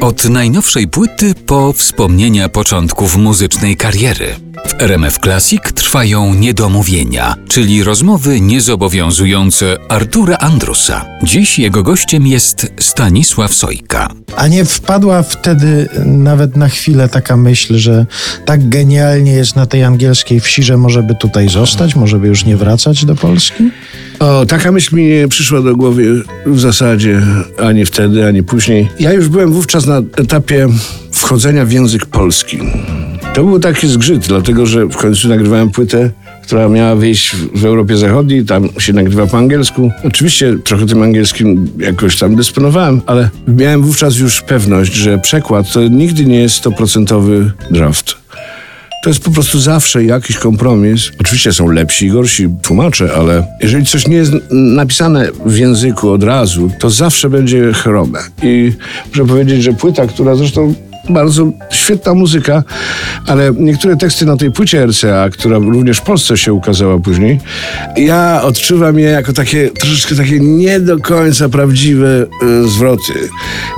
[0.00, 4.26] Od najnowszej płyty po wspomnienia początków muzycznej kariery.
[4.68, 11.04] W RMF Classic trwają niedomówienia, czyli rozmowy niezobowiązujące Artura Andrusa.
[11.22, 14.08] Dziś jego gościem jest Stanisław Sojka.
[14.36, 18.06] A nie wpadła wtedy nawet na chwilę taka myśl, że
[18.46, 22.44] tak genialnie jest na tej angielskiej wsi, że może by tutaj zostać, może by już
[22.44, 23.70] nie wracać do Polski?
[24.18, 27.22] O, taka myśl mi nie przyszła do głowy w zasadzie
[27.62, 28.88] ani wtedy, ani później.
[29.00, 30.68] Ja już byłem wówczas na etapie
[31.12, 32.58] wchodzenia w język polski.
[33.34, 36.10] To był taki zgrzyt, dlatego że w końcu nagrywałem płytę,
[36.42, 39.90] która miała wyjść w Europie Zachodniej, tam się nagrywa po angielsku.
[40.04, 45.88] Oczywiście trochę tym angielskim jakoś tam dysponowałem, ale miałem wówczas już pewność, że przekład to
[45.88, 48.14] nigdy nie jest stoprocentowy draft.
[49.04, 51.10] To jest po prostu zawsze jakiś kompromis.
[51.20, 56.22] Oczywiście są lepsi i gorsi tłumacze, ale jeżeli coś nie jest napisane w języku od
[56.22, 58.18] razu, to zawsze będzie chrome.
[58.42, 58.72] I
[59.08, 60.74] muszę powiedzieć, że płyta, która zresztą
[61.10, 62.62] bardzo świetna muzyka,
[63.26, 67.40] ale niektóre teksty na tej płycie RCA, która również w Polsce się ukazała później,
[67.96, 72.26] ja odczuwam je jako takie troszeczkę takie nie do końca prawdziwe
[72.64, 73.12] y, zwroty.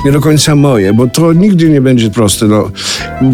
[0.05, 2.47] Nie do końca moje, bo to nigdy nie będzie proste.
[2.47, 2.70] No,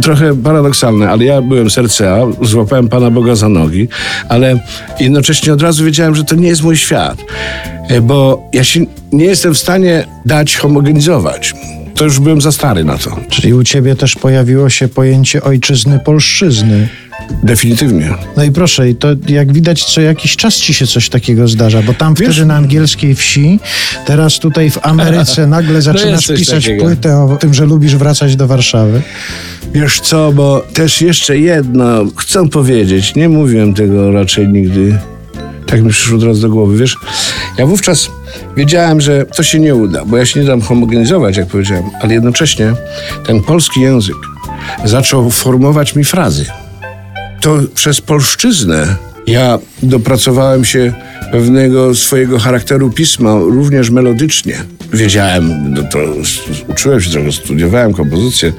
[0.03, 3.89] trochę paradoksalne, ale ja byłem z RCA, złapałem Pana Boga za nogi,
[4.29, 4.59] ale
[5.01, 7.19] jednocześnie od razu wiedziałem, że to nie jest mój świat,
[7.89, 8.81] e, bo ja się
[9.13, 11.55] nie jestem w stanie dać homogenizować
[11.95, 13.17] to już byłem za stary na to.
[13.31, 16.89] Czyli u ciebie też pojawiło się pojęcie ojczyzny, polszczyzny.
[17.43, 18.15] Definitywnie.
[18.37, 21.83] No i proszę, i to jak widać, co jakiś czas ci się coś takiego zdarza,
[21.83, 23.61] bo tam Wiesz, wtedy na angielskiej wsi,
[24.07, 26.85] teraz tutaj w Ameryce nagle no zaczynasz no pisać takiego.
[26.85, 29.03] płytę o tym, że lubisz wracać do Warszawy.
[29.75, 34.99] Wiesz co, bo też jeszcze jedno chcę powiedzieć, nie mówiłem tego raczej nigdy
[35.73, 36.97] tak mi przyszło teraz do głowy, wiesz?
[37.59, 38.09] Ja wówczas
[38.57, 42.15] wiedziałem, że to się nie uda, bo ja się nie dam homogenizować, jak powiedziałem, ale
[42.15, 42.73] jednocześnie
[43.27, 44.17] ten polski język
[44.85, 46.47] zaczął formować mi frazy.
[47.41, 50.93] To przez polszczyznę ja dopracowałem się
[51.31, 54.65] pewnego swojego charakteru pisma, również melodycznie.
[54.93, 55.99] Wiedziałem, no to
[56.69, 58.53] uczyłem się trochę, studiowałem kompozycję.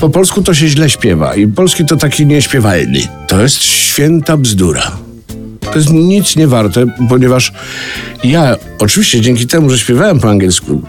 [0.00, 3.00] Po polsku to się źle śpiewa i polski to taki nieśpiewalny.
[3.28, 5.07] To jest święta bzdura.
[5.72, 7.52] To jest nic nie warte, ponieważ
[8.24, 10.82] ja oczywiście dzięki temu, że śpiewałem po angielsku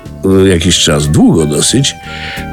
[0.44, 1.96] e, jakiś czas, długo dosyć,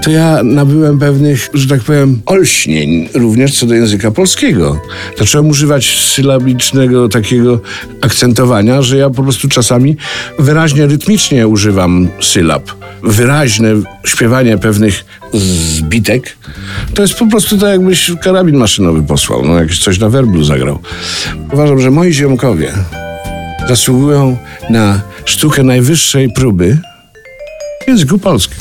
[0.03, 4.81] to ja nabyłem pewnych, że tak powiem, olśnień również co do języka polskiego.
[5.19, 7.61] Zacząłem używać sylabicznego takiego
[8.01, 9.97] akcentowania, że ja po prostu czasami
[10.39, 12.71] wyraźnie rytmicznie używam sylab.
[13.03, 13.69] Wyraźne
[14.05, 15.05] śpiewanie pewnych
[15.39, 16.37] zbitek,
[16.95, 20.79] to jest po prostu tak, jakbyś karabin maszynowy posłał, no jakieś coś na werblu zagrał.
[21.53, 22.73] Uważam, że moi ziomkowie
[23.69, 24.37] zasługują
[24.71, 26.79] na sztukę najwyższej próby
[27.87, 28.59] języku polskim.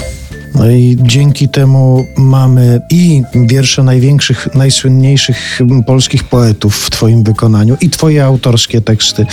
[0.55, 7.89] No i dzięki temu mamy i wiersze największych, najsłynniejszych polskich poetów w Twoim wykonaniu, i
[7.89, 9.25] Twoje autorskie teksty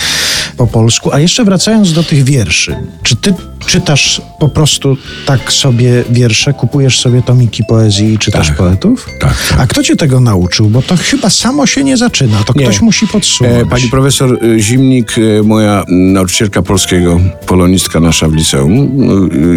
[0.57, 1.11] po polsku.
[1.13, 3.33] A jeszcze wracając do tych wierszy, czy Ty
[3.65, 9.09] czytasz po prostu tak sobie wiersze, kupujesz sobie tomiki poezji i czytasz tak, poetów?
[9.19, 10.69] Tak, tak, A kto cię tego nauczył?
[10.69, 12.65] Bo to chyba samo się nie zaczyna, to nie.
[12.65, 13.61] ktoś musi podsumować.
[13.61, 18.73] E, pani profesor e, Zimnik, e, moja nauczycielka polskiego, polonistka nasza w liceum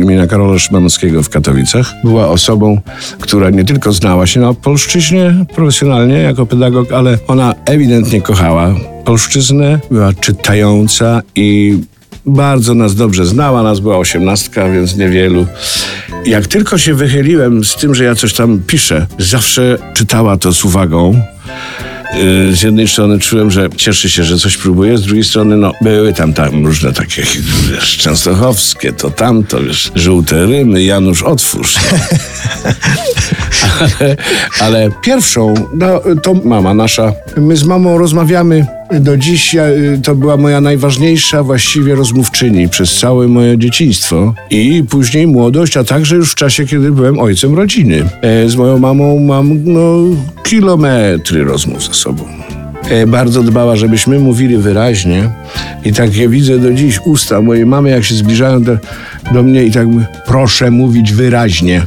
[0.03, 1.56] imienia Karola Szymanowskiego w Katowicach,
[2.05, 2.81] była osobą,
[3.21, 8.75] która nie tylko znała się na polszczyźnie profesjonalnie jako pedagog, ale ona ewidentnie kochała
[9.05, 11.79] polszczyznę, była czytająca i
[12.27, 15.47] bardzo nas dobrze znała, nas była osiemnastka, więc niewielu.
[16.27, 20.65] Jak tylko się wychyliłem z tym, że ja coś tam piszę, zawsze czytała to z
[20.65, 21.23] uwagą.
[22.15, 25.73] Y, z jednej strony czułem, że cieszy się, że coś próbuje, z drugiej strony no,
[25.81, 27.23] były tam, tam różne takie
[27.71, 31.75] wiesz, częstochowskie, to tamto, wiesz, żółte rymy, Janusz otwórz.
[33.81, 34.17] ale,
[34.61, 37.13] ale pierwszą, no, to mama nasza.
[37.37, 38.67] My z mamą rozmawiamy
[39.01, 45.27] do dziś y, to była moja najważniejsza właściwie rozmówczyni przez całe moje dzieciństwo i później
[45.27, 48.05] młodość, a także już w czasie, kiedy byłem ojcem rodziny.
[48.23, 49.97] E, z moją mamą mam no,
[50.43, 52.25] kilometry rozmów ze sobą.
[52.91, 55.31] E, bardzo dbała, żebyśmy mówili wyraźnie
[55.85, 58.77] i tak ja widzę do dziś usta mojej mamy, jak się zbliżają do,
[59.33, 59.87] do mnie i tak
[60.27, 61.83] proszę mówić wyraźnie.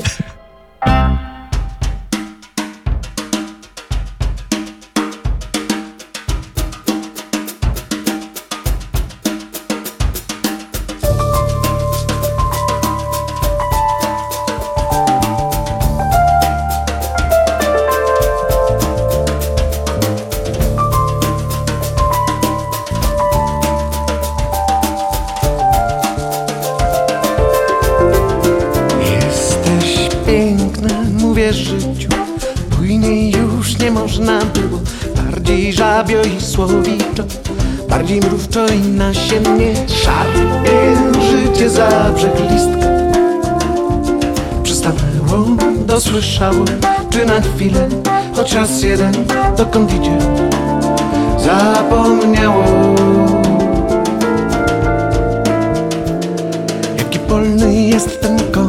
[31.37, 32.09] życiu
[32.77, 34.79] Bujniej już nie można było.
[35.15, 37.23] Bardziej żabio i słowiczo
[37.89, 40.95] Bardziej mrówczo i nasiennie Szarpie
[41.31, 42.87] życie za brzeg listka
[44.63, 46.65] Przystanęło, dosłyszało
[47.09, 47.89] Czy na chwilę,
[48.35, 49.11] choć raz jeden
[49.57, 50.17] Dokąd idzie,
[51.45, 52.63] zapomniało.
[56.97, 58.60] Jaki polny jest ten koń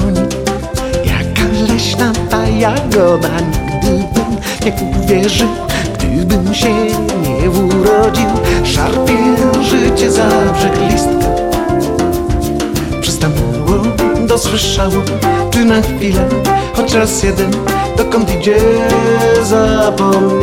[2.63, 5.49] jagoda Nigdy bym nie uwierzył
[5.95, 6.75] Gdybym się
[7.23, 8.29] nie urodził
[8.65, 9.19] Szarpie
[9.63, 11.29] życie za brzeg listka
[13.01, 13.83] Przystanęło,
[14.27, 15.03] dosłyszało
[15.51, 16.29] Czy na chwilę,
[16.77, 17.51] choć raz jeden
[17.97, 18.57] Dokąd idzie,
[19.43, 20.43] zapomniało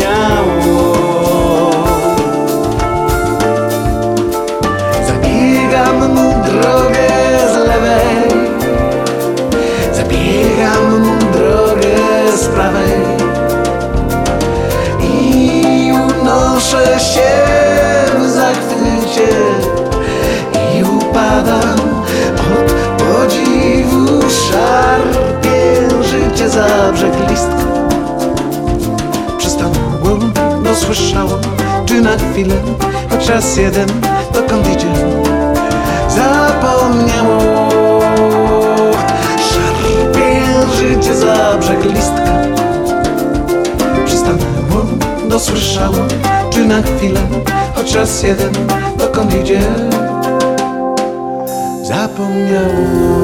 [27.00, 27.66] brzeg listka
[29.38, 30.18] Przystanęło,
[30.64, 31.32] dosłyszało
[31.86, 32.56] Czy na chwilę,
[33.10, 33.88] choć raz jeden
[34.34, 34.88] Dokąd idzie,
[36.10, 37.40] zapomniało
[39.50, 40.42] Szarpie
[40.78, 42.34] życie za brzeg listka
[44.06, 44.86] Przystanęło,
[45.30, 45.98] dosłyszało
[46.50, 47.20] Czy na chwilę,
[47.76, 48.52] choć raz jeden
[48.98, 49.62] Dokąd idzie,
[51.84, 53.20] zapomniało